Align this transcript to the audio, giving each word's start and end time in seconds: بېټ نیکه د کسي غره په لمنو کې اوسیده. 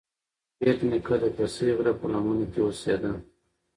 بېټ 0.59 0.79
نیکه 0.89 1.15
د 1.23 1.25
کسي 1.37 1.67
غره 1.75 1.93
په 1.99 2.05
لمنو 2.11 2.45
کې 2.51 2.59
اوسیده. 2.63 3.11